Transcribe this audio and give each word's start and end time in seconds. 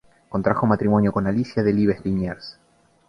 Contrajo 0.29 0.65
matrimonio 0.65 1.11
con 1.11 1.27
Alicia 1.27 1.61
Delibes 1.61 2.03
Liniers. 2.03 2.57